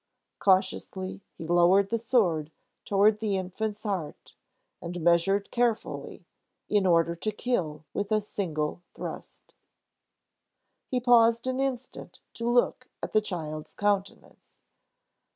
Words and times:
Cautiously 0.39 1.21
he 1.37 1.45
lowered 1.45 1.89
the 1.91 1.99
sword 1.99 2.51
toward 2.85 3.19
the 3.19 3.37
infant's 3.37 3.83
heart, 3.83 4.33
and 4.81 4.99
measured 4.99 5.51
carefully, 5.51 6.25
in 6.67 6.87
order 6.87 7.15
to 7.17 7.31
kill 7.31 7.85
with 7.93 8.11
a 8.11 8.19
single 8.19 8.81
thrust. 8.95 9.53
He 10.87 10.99
paused 10.99 11.45
an 11.45 11.59
instant 11.59 12.19
to 12.33 12.49
look 12.49 12.89
at 13.03 13.13
the 13.13 13.21
child's 13.21 13.75
countenance. 13.75 14.49